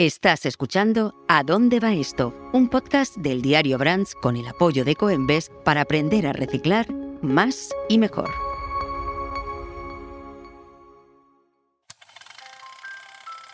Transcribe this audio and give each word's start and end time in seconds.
Estás 0.00 0.46
escuchando 0.46 1.12
¿A 1.28 1.44
dónde 1.44 1.78
va 1.78 1.92
esto? 1.92 2.34
Un 2.54 2.70
podcast 2.70 3.16
del 3.18 3.42
diario 3.42 3.76
Brands 3.76 4.14
con 4.14 4.34
el 4.38 4.48
apoyo 4.48 4.82
de 4.82 4.96
Coembes 4.96 5.50
para 5.62 5.82
aprender 5.82 6.26
a 6.26 6.32
reciclar 6.32 6.90
más 7.20 7.68
y 7.86 7.98
mejor. 7.98 8.30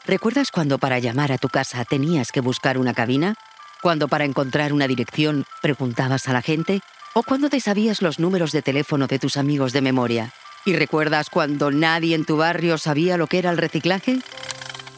¿Recuerdas 0.04 0.52
cuando 0.52 0.78
para 0.78 1.00
llamar 1.00 1.32
a 1.32 1.38
tu 1.38 1.48
casa 1.48 1.84
tenías 1.84 2.30
que 2.30 2.40
buscar 2.40 2.78
una 2.78 2.94
cabina? 2.94 3.34
¿Cuando 3.82 4.06
para 4.06 4.24
encontrar 4.24 4.72
una 4.72 4.86
dirección 4.86 5.46
preguntabas 5.62 6.28
a 6.28 6.32
la 6.32 6.42
gente? 6.42 6.78
¿O 7.14 7.24
cuando 7.24 7.50
te 7.50 7.58
sabías 7.58 8.02
los 8.02 8.20
números 8.20 8.52
de 8.52 8.62
teléfono 8.62 9.08
de 9.08 9.18
tus 9.18 9.36
amigos 9.36 9.72
de 9.72 9.80
memoria? 9.80 10.32
¿Y 10.64 10.76
recuerdas 10.76 11.28
cuando 11.28 11.72
nadie 11.72 12.14
en 12.14 12.24
tu 12.24 12.36
barrio 12.36 12.78
sabía 12.78 13.16
lo 13.16 13.26
que 13.26 13.38
era 13.38 13.50
el 13.50 13.58
reciclaje? 13.58 14.20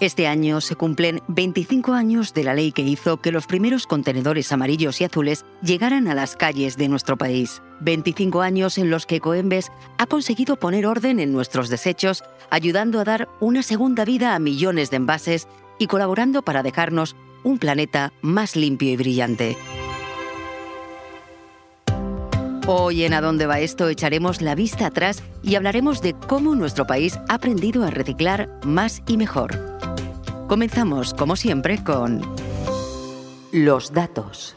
Este 0.01 0.29
año 0.29 0.61
se 0.61 0.77
cumplen 0.77 1.23
25 1.27 1.93
años 1.93 2.33
de 2.33 2.45
la 2.45 2.55
ley 2.55 2.71
que 2.71 2.83
hizo 2.83 3.17
que 3.17 3.33
los 3.33 3.49
primeros 3.49 3.89
contenedores 3.89 4.53
amarillos 4.53 5.01
y 5.01 5.05
azules 5.05 5.45
llegaran 5.61 6.07
a 6.07 6.15
las 6.15 6.37
calles 6.37 6.77
de 6.77 6.87
nuestro 6.87 7.17
país. 7.17 7.63
25 7.81 8.41
años 8.41 8.79
en 8.79 8.91
los 8.91 9.07
que 9.07 9.19
Coembes 9.19 9.73
ha 9.99 10.07
conseguido 10.07 10.57
poner 10.57 10.87
orden 10.87 11.19
en 11.19 11.33
nuestros 11.33 11.69
desechos, 11.69 12.23
ayudando 12.49 13.01
a 13.01 13.05
dar 13.05 13.29
una 13.41 13.65
segunda 13.65 14.05
vida 14.05 14.37
a 14.37 14.39
millones 14.39 14.91
de 14.91 14.99
envases 14.99 15.49
y 15.81 15.89
colaborando 15.89 16.43
para 16.43 16.63
dejarnos 16.63 17.17
un 17.43 17.59
planeta 17.59 18.13
más 18.23 18.55
limpio 18.55 18.91
y 18.91 18.97
brillante. 18.97 19.57
Hoy 22.69 23.03
en 23.03 23.15
A 23.15 23.21
dónde 23.21 23.47
va 23.47 23.59
esto 23.59 23.89
echaremos 23.89 24.43
la 24.43 24.55
vista 24.55 24.87
atrás 24.87 25.25
y 25.43 25.57
hablaremos 25.57 26.03
de 26.03 26.13
cómo 26.13 26.55
nuestro 26.55 26.87
país 26.87 27.19
ha 27.29 27.35
aprendido 27.35 27.83
a 27.83 27.91
reciclar 27.91 28.49
más 28.63 29.03
y 29.09 29.17
mejor. 29.17 29.68
Comenzamos, 30.49 31.15
como 31.15 31.37
siempre, 31.37 31.85
con 31.85 32.21
los 33.53 33.93
datos. 33.93 34.57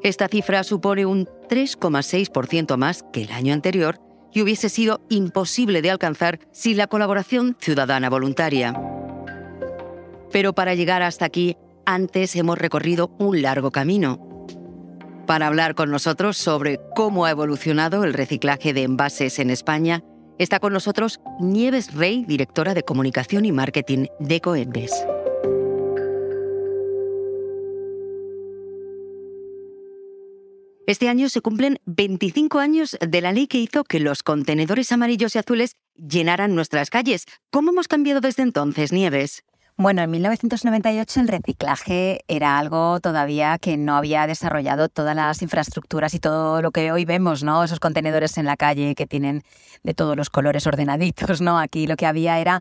esta 0.03 0.27
cifra 0.27 0.63
supone 0.63 1.05
un 1.05 1.25
3,6% 1.49 2.77
más 2.77 3.03
que 3.11 3.23
el 3.23 3.31
año 3.31 3.53
anterior 3.53 3.99
y 4.31 4.41
hubiese 4.41 4.69
sido 4.69 5.01
imposible 5.09 5.81
de 5.81 5.91
alcanzar 5.91 6.39
sin 6.51 6.77
la 6.77 6.87
colaboración 6.87 7.55
ciudadana 7.59 8.09
voluntaria. 8.09 8.73
Pero 10.31 10.53
para 10.53 10.75
llegar 10.75 11.01
hasta 11.01 11.25
aquí, 11.25 11.57
antes 11.85 12.35
hemos 12.35 12.57
recorrido 12.57 13.15
un 13.17 13.41
largo 13.41 13.71
camino. 13.71 14.45
Para 15.25 15.47
hablar 15.47 15.75
con 15.75 15.91
nosotros 15.91 16.37
sobre 16.37 16.79
cómo 16.95 17.25
ha 17.25 17.31
evolucionado 17.31 18.03
el 18.03 18.13
reciclaje 18.13 18.73
de 18.73 18.83
envases 18.83 19.39
en 19.39 19.49
España, 19.49 20.03
está 20.37 20.59
con 20.59 20.73
nosotros 20.73 21.19
Nieves 21.39 21.93
Rey, 21.93 22.23
directora 22.25 22.73
de 22.73 22.83
Comunicación 22.83 23.45
y 23.45 23.51
Marketing 23.51 24.05
de 24.19 24.41
Coembes. 24.41 24.93
Este 30.87 31.09
año 31.09 31.27
se 31.27 31.41
cumplen 31.41 31.79
25 31.85 32.59
años 32.59 32.97
de 33.05 33.19
la 33.19 33.33
ley 33.33 33.47
que 33.47 33.57
hizo 33.57 33.83
que 33.83 33.99
los 33.99 34.23
contenedores 34.23 34.93
amarillos 34.93 35.35
y 35.35 35.39
azules 35.39 35.75
llenaran 35.95 36.55
nuestras 36.55 36.89
calles. 36.89 37.25
¿Cómo 37.51 37.71
hemos 37.71 37.89
cambiado 37.89 38.21
desde 38.21 38.43
entonces, 38.43 38.93
Nieves? 38.93 39.43
Bueno, 39.79 40.01
en 40.01 40.09
1998 40.09 41.19
el 41.19 41.27
reciclaje 41.27 42.21
era 42.27 42.57
algo 42.57 42.99
todavía 42.99 43.59
que 43.59 43.77
no 43.77 43.95
había 43.95 44.25
desarrollado 44.25 44.89
todas 44.89 45.15
las 45.15 45.43
infraestructuras 45.43 46.15
y 46.15 46.19
todo 46.19 46.63
lo 46.63 46.71
que 46.71 46.91
hoy 46.91 47.05
vemos, 47.05 47.43
¿no? 47.43 47.63
Esos 47.63 47.79
contenedores 47.79 48.39
en 48.39 48.45
la 48.45 48.57
calle 48.57 48.95
que 48.95 49.05
tienen 49.05 49.43
de 49.83 49.93
todos 49.93 50.17
los 50.17 50.31
colores 50.31 50.65
ordenaditos, 50.65 51.41
¿no? 51.41 51.59
Aquí 51.59 51.85
lo 51.85 51.95
que 51.95 52.07
había 52.07 52.39
era 52.39 52.59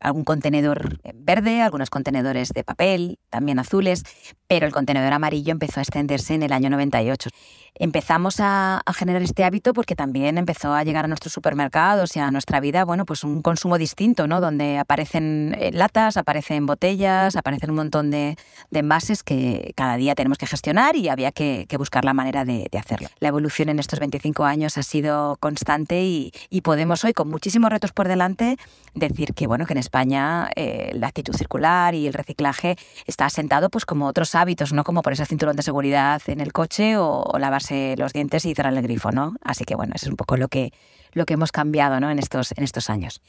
algún 0.00 0.24
contenedor 0.24 0.98
verde, 1.14 1.62
algunos 1.62 1.88
contenedores 1.88 2.48
de 2.48 2.64
papel, 2.64 3.20
también 3.30 3.60
azules, 3.60 4.02
pero 4.48 4.66
el 4.66 4.72
contenedor 4.72 5.12
amarillo 5.12 5.52
empezó 5.52 5.78
a 5.78 5.84
extenderse 5.84 6.34
en 6.34 6.42
el 6.42 6.52
año 6.52 6.68
98 6.68 7.30
empezamos 7.78 8.36
a, 8.40 8.82
generar 8.94 9.22
este 9.22 9.44
hábito 9.44 9.72
porque 9.72 9.94
también 9.94 10.38
empezó 10.38 10.72
a 10.72 10.82
llegar 10.84 11.04
a 11.04 11.08
nuestros 11.08 11.32
supermercados 11.32 12.16
y 12.16 12.20
a 12.20 12.30
nuestra 12.30 12.60
vida, 12.60 12.84
bueno, 12.84 13.04
pues 13.04 13.24
un 13.24 13.42
consumo 13.42 13.78
distinto, 13.78 14.26
¿no? 14.26 14.40
Donde 14.40 14.78
aparecen 14.78 15.54
eh, 15.58 15.70
latas, 15.72 16.16
aparecen 16.16 16.55
botellas, 16.64 17.36
aparecen 17.36 17.70
un 17.70 17.76
montón 17.76 18.10
de, 18.10 18.36
envases 18.72 19.22
que 19.22 19.72
cada 19.76 19.96
día 19.96 20.14
tenemos 20.14 20.38
que 20.38 20.46
gestionar 20.46 20.96
y 20.96 21.08
había 21.08 21.32
que, 21.32 21.66
buscar 21.76 22.04
la 22.04 22.14
manera 22.14 22.44
de, 22.46 22.70
hacerlo. 22.78 23.08
La 23.20 23.28
evolución 23.28 23.68
en 23.68 23.78
estos 23.78 23.98
25 23.98 24.44
años 24.44 24.78
ha 24.78 24.82
sido 24.82 25.36
constante 25.40 26.02
y, 26.04 26.32
podemos 26.62 27.04
hoy, 27.04 27.12
con 27.12 27.28
muchísimos 27.28 27.70
retos 27.70 27.92
por 27.92 28.08
delante, 28.08 28.56
decir 28.94 29.34
que, 29.34 29.46
bueno, 29.46 29.66
que 29.66 29.74
en 29.74 29.78
España 29.78 30.48
eh, 30.56 30.92
la 30.94 31.08
actitud 31.08 31.34
circular 31.34 31.94
y 31.94 32.06
el 32.06 32.14
reciclaje 32.14 32.76
está 33.06 33.26
asentado 33.26 33.68
pues 33.68 33.84
como 33.84 34.06
otros 34.06 34.34
hábitos, 34.34 34.72
¿no? 34.72 34.84
Como 34.84 35.02
por 35.02 35.12
ese 35.12 35.26
cinturón 35.26 35.56
de 35.56 35.62
seguridad 35.62 36.22
en 36.26 36.40
el 36.40 36.52
coche 36.52 36.96
o, 36.96 37.22
o 37.22 37.38
lavarse 37.38 37.94
los 37.98 38.12
dientes 38.12 38.46
y 38.46 38.54
cerrar 38.54 38.72
el 38.72 38.82
grifo, 38.82 39.12
¿no? 39.12 39.36
Así 39.42 39.64
que 39.64 39.74
bueno, 39.74 39.92
eso 39.94 40.06
es 40.06 40.10
un 40.10 40.16
poco 40.16 40.36
lo 40.36 40.48
que, 40.48 40.72
lo 41.16 41.24
que 41.24 41.34
hemos 41.34 41.50
cambiado 41.50 41.98
¿no? 41.98 42.10
en, 42.10 42.18
estos, 42.18 42.52
en 42.56 42.62
estos 42.62 42.90
años. 42.90 43.22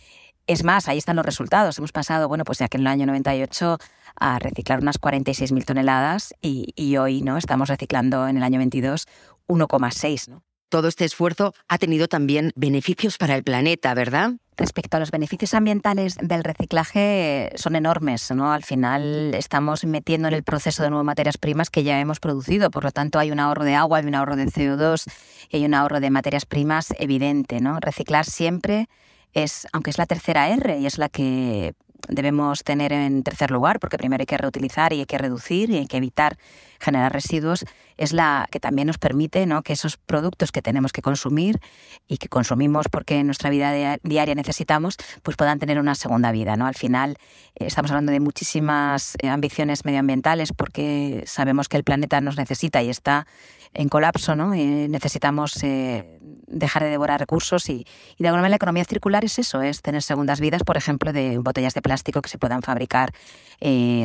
Es 0.45 0.63
más, 0.63 0.87
ahí 0.87 0.97
están 0.97 1.15
los 1.15 1.25
resultados. 1.25 1.77
Hemos 1.77 1.93
pasado, 1.93 2.27
bueno, 2.27 2.43
pues 2.43 2.59
ya 2.59 2.67
que 2.67 2.77
en 2.77 2.81
el 2.81 2.87
año 2.87 3.05
98 3.05 3.77
a 4.19 4.39
reciclar 4.39 4.81
unas 4.81 4.99
46.000 4.99 5.65
toneladas 5.65 6.33
y, 6.41 6.97
hoy 6.97 7.21
no 7.21 7.37
estamos 7.37 7.69
reciclando 7.69 8.27
en 8.27 8.37
el 8.37 8.43
año 8.43 8.59
22 8.59 9.07
1,6. 9.47 10.27
¿no? 10.27 10.43
Todo 10.69 10.89
este 10.89 11.05
esfuerzo 11.05 11.53
ha 11.69 11.77
tenido 11.77 12.07
también 12.09 12.51
beneficios 12.55 13.17
para 13.17 13.35
el 13.35 13.43
planeta, 13.43 13.93
¿verdad? 13.93 14.33
Respecto 14.57 14.97
a 14.97 14.99
los 14.99 15.11
beneficios 15.11 15.53
ambientales 15.53 16.15
del 16.19 16.43
reciclaje, 16.43 17.51
son 17.55 17.75
enormes. 17.75 18.31
¿no? 18.31 18.51
Al 18.51 18.63
final 18.63 19.35
estamos 19.35 19.85
metiendo 19.85 20.27
en 20.27 20.33
el 20.33 20.43
proceso 20.43 20.81
de 20.81 20.89
nuevas 20.89 21.05
materias 21.05 21.37
primas 21.37 21.69
que 21.69 21.83
ya 21.83 21.99
hemos 21.99 22.19
producido. 22.19 22.71
Por 22.71 22.83
lo 22.83 22.91
tanto, 22.91 23.19
hay 23.19 23.29
un 23.29 23.39
ahorro 23.39 23.63
de 23.63 23.75
agua, 23.75 23.99
hay 23.99 24.05
un 24.05 24.15
ahorro 24.15 24.35
de 24.35 24.47
CO2 24.47 25.11
y 25.51 25.57
hay 25.57 25.65
un 25.65 25.75
ahorro 25.75 25.99
de 25.99 26.09
materias 26.09 26.47
primas 26.47 26.91
evidente. 26.97 27.61
¿no? 27.61 27.79
Reciclar 27.79 28.25
siempre 28.25 28.89
es, 29.33 29.67
aunque 29.73 29.91
es 29.91 29.99
la 29.99 30.07
tercera 30.07 30.49
R 30.49 30.79
y 30.79 30.87
es 30.87 30.97
la 30.97 31.09
que 31.09 31.75
debemos 32.07 32.63
tener 32.63 32.93
en 32.93 33.21
tercer 33.21 33.51
lugar, 33.51 33.79
porque 33.79 33.97
primero 33.97 34.21
hay 34.21 34.25
que 34.25 34.37
reutilizar 34.37 34.91
y 34.91 34.99
hay 34.99 35.05
que 35.05 35.17
reducir 35.19 35.69
y 35.69 35.77
hay 35.77 35.87
que 35.87 35.97
evitar 35.97 36.37
generar 36.79 37.13
residuos, 37.13 37.65
es 37.97 38.13
la 38.13 38.47
que 38.51 38.59
también 38.59 38.87
nos 38.87 38.97
permite 38.97 39.45
¿no? 39.45 39.63
que 39.63 39.73
esos 39.73 39.97
productos 39.97 40.51
que 40.51 40.61
tenemos 40.61 40.91
que 40.91 41.01
consumir 41.01 41.59
y 42.07 42.17
que 42.17 42.29
consumimos 42.29 42.87
porque 42.89 43.19
en 43.19 43.25
nuestra 43.25 43.49
vida 43.49 43.97
diaria 44.03 44.35
necesitamos, 44.35 44.97
pues 45.23 45.35
puedan 45.35 45.59
tener 45.59 45.79
una 45.79 45.95
segunda 45.95 46.31
vida. 46.31 46.55
¿no? 46.55 46.67
Al 46.67 46.75
final 46.75 47.17
eh, 47.55 47.65
estamos 47.65 47.91
hablando 47.91 48.11
de 48.11 48.19
muchísimas 48.19 49.15
eh, 49.21 49.29
ambiciones 49.29 49.83
medioambientales 49.83 50.53
porque 50.53 51.23
sabemos 51.25 51.67
que 51.67 51.77
el 51.77 51.83
planeta 51.83 52.21
nos 52.21 52.37
necesita 52.37 52.81
y 52.83 52.89
está 52.89 53.27
en 53.73 53.89
colapso, 53.89 54.35
¿no? 54.35 54.53
Eh, 54.53 54.87
necesitamos 54.89 55.59
dejar 55.61 56.83
de 56.83 56.89
devorar 56.89 57.19
recursos 57.19 57.69
y, 57.69 57.85
y, 58.17 58.23
de 58.23 58.29
alguna 58.29 58.41
manera 58.43 58.51
la 58.51 58.55
economía 58.55 58.85
circular 58.85 59.25
es 59.25 59.37
eso, 59.39 59.61
es 59.61 59.81
tener 59.81 60.01
segundas 60.01 60.39
vidas, 60.39 60.63
por 60.63 60.77
ejemplo, 60.77 61.11
de 61.11 61.37
botellas 61.37 61.73
de 61.73 61.81
plástico 61.81 62.21
que 62.21 62.29
se 62.29 62.37
puedan 62.37 62.61
fabricar 62.61 63.11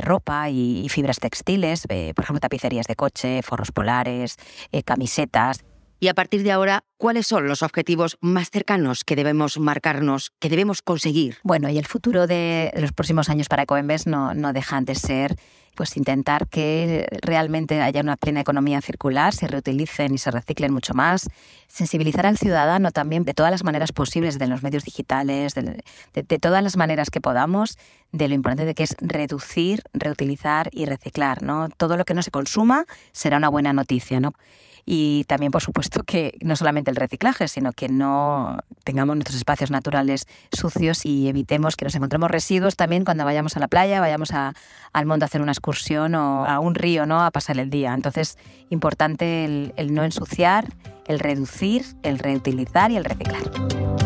ropa 0.02 0.50
y, 0.50 0.88
fibras 0.90 1.20
textiles, 1.20 1.86
por 1.86 2.24
ejemplo, 2.24 2.40
tapices 2.62 2.86
de 2.86 2.96
coche, 2.96 3.42
forros 3.42 3.72
polares, 3.72 4.36
eh, 4.70 4.82
camisetas. 4.82 5.64
Y 6.00 6.08
a 6.08 6.14
partir 6.14 6.42
de 6.42 6.50
ahora, 6.50 6.82
¿cuáles 6.96 7.28
son 7.28 7.46
los 7.46 7.62
objetivos 7.62 8.18
más 8.20 8.50
cercanos 8.50 9.04
que 9.04 9.14
debemos 9.14 9.58
marcarnos, 9.58 10.32
que 10.40 10.48
debemos 10.48 10.82
conseguir? 10.82 11.36
Bueno, 11.44 11.68
y 11.68 11.78
el 11.78 11.86
futuro 11.86 12.26
de 12.26 12.72
los 12.76 12.92
próximos 12.92 13.28
años 13.28 13.48
para 13.48 13.66
Coembes 13.66 14.08
no, 14.08 14.34
no 14.34 14.52
dejan 14.52 14.84
de 14.84 14.96
ser 14.96 15.36
pues 15.74 15.96
intentar 15.96 16.48
que 16.48 17.06
realmente 17.22 17.80
haya 17.80 18.00
una 18.00 18.16
plena 18.16 18.40
economía 18.40 18.80
circular, 18.80 19.34
se 19.34 19.46
reutilicen 19.46 20.14
y 20.14 20.18
se 20.18 20.30
reciclen 20.30 20.72
mucho 20.72 20.94
más, 20.94 21.28
sensibilizar 21.66 22.26
al 22.26 22.38
ciudadano 22.38 22.90
también 22.90 23.24
de 23.24 23.34
todas 23.34 23.50
las 23.50 23.64
maneras 23.64 23.92
posibles, 23.92 24.38
de 24.38 24.46
los 24.46 24.62
medios 24.62 24.84
digitales, 24.84 25.54
de, 25.54 25.82
de 26.14 26.38
todas 26.38 26.62
las 26.62 26.76
maneras 26.76 27.10
que 27.10 27.20
podamos, 27.20 27.78
de 28.12 28.28
lo 28.28 28.34
importante 28.34 28.66
de 28.66 28.74
que 28.74 28.82
es 28.82 28.94
reducir, 29.00 29.82
reutilizar 29.94 30.68
y 30.72 30.84
reciclar. 30.84 31.42
¿no? 31.42 31.68
Todo 31.70 31.96
lo 31.96 32.04
que 32.04 32.14
no 32.14 32.22
se 32.22 32.30
consuma 32.30 32.84
será 33.12 33.38
una 33.38 33.48
buena 33.48 33.72
noticia. 33.72 34.20
¿no? 34.20 34.34
Y 34.84 35.24
también, 35.24 35.52
por 35.52 35.62
supuesto, 35.62 36.02
que 36.02 36.36
no 36.42 36.56
solamente 36.56 36.90
el 36.90 36.96
reciclaje, 36.96 37.48
sino 37.48 37.72
que 37.72 37.88
no 37.88 38.58
tengamos 38.84 39.16
nuestros 39.16 39.36
espacios 39.36 39.70
naturales 39.70 40.26
sucios 40.52 41.06
y 41.06 41.28
evitemos 41.28 41.76
que 41.76 41.84
nos 41.84 41.94
encontremos 41.94 42.30
residuos 42.30 42.76
también 42.76 43.04
cuando 43.04 43.24
vayamos 43.24 43.56
a 43.56 43.60
la 43.60 43.68
playa, 43.68 44.00
vayamos 44.00 44.32
al 44.32 45.06
monte 45.06 45.24
a 45.24 45.26
hacer 45.26 45.40
una 45.40 45.52
excursión 45.52 46.14
o 46.14 46.44
a 46.44 46.58
un 46.58 46.74
río, 46.74 47.06
¿no? 47.06 47.24
A 47.24 47.30
pasar 47.30 47.58
el 47.58 47.70
día. 47.70 47.94
Entonces, 47.94 48.38
importante 48.70 49.44
el, 49.44 49.72
el 49.76 49.94
no 49.94 50.04
ensuciar, 50.04 50.72
el 51.06 51.20
reducir, 51.20 51.84
el 52.02 52.18
reutilizar 52.18 52.90
y 52.90 52.96
el 52.96 53.04
reciclar. 53.04 54.01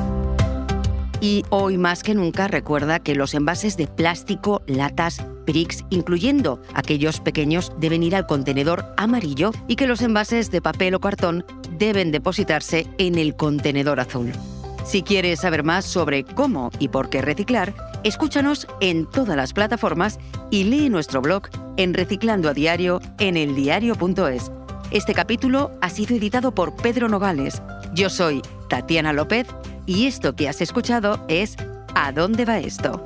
Y 1.21 1.45
hoy 1.49 1.79
más 1.79 2.03
que 2.03 2.15
nunca 2.15 2.47
recuerda 2.47 2.99
que 3.01 3.15
los 3.15 3.33
envases 3.35 3.77
de 3.77 3.87
plástico, 3.87 4.63
latas, 4.67 5.25
bricks, 5.47 5.85
incluyendo 5.89 6.61
aquellos 6.75 7.21
pequeños, 7.21 7.73
deben 7.79 8.03
ir 8.03 8.15
al 8.15 8.27
contenedor 8.27 8.85
amarillo 8.97 9.53
y 9.67 9.77
que 9.77 9.87
los 9.87 10.03
envases 10.03 10.51
de 10.51 10.61
papel 10.61 10.95
o 10.95 11.01
cartón 11.01 11.45
deben 11.79 12.13
depositarse 12.13 12.87
en 12.99 13.17
el 13.17 13.35
contenedor 13.35 14.01
azul. 14.01 14.33
Si 14.85 15.03
quieres 15.03 15.41
saber 15.41 15.65
más 15.65 15.85
sobre 15.85 16.23
cómo 16.23 16.71
y 16.79 16.89
por 16.89 17.09
qué 17.09 17.23
reciclar, 17.23 17.75
escúchanos 18.05 18.69
en 18.81 19.07
todas 19.07 19.37
las 19.37 19.53
plataformas 19.53 20.19
y 20.51 20.65
lee 20.65 20.91
nuestro 20.91 21.23
blog 21.23 21.49
en 21.77 21.95
Reciclando 21.95 22.49
a 22.49 22.55
Diario 22.55 23.01
en 23.19 23.37
eldiario.es. 23.37 24.53
Este 24.93 25.15
capítulo 25.15 25.73
ha 25.81 25.91
sido 25.91 26.15
editado 26.15 26.55
por 26.55 26.77
Pedro 26.77 27.09
Nogales. 27.09 27.63
Yo 27.95 28.11
soy 28.11 28.43
Tatiana 28.69 29.13
López 29.13 29.49
y 29.87 30.07
esto 30.07 30.35
que 30.35 30.49
has 30.49 30.61
escuchado 30.61 31.25
es 31.29 31.57
¿A 31.95 32.13
dónde 32.13 32.45
va 32.45 32.59
esto? 32.59 33.03